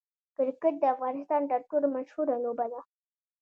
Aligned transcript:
کرکټ 0.35 0.73
د 0.79 0.83
افغانستان 0.95 1.41
تر 1.51 1.61
ټولو 1.69 1.87
مشهوره 1.95 2.35
لوبه 2.45 2.65
ده. 2.71 2.81